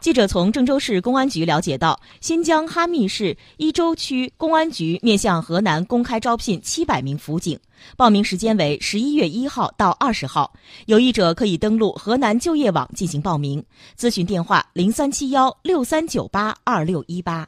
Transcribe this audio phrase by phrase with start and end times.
[0.00, 7.58] 记者从郑州市公安局了解到新疆哈密市伊州区公安局面向河南公开招聘七百名辅警
[7.98, 10.52] 报名时间为十一月一号到二十号。
[10.86, 13.62] 有意者可以登录河南就业网进行报名。
[13.98, 17.46] 咨询电话零三七幺六三九八二六一八。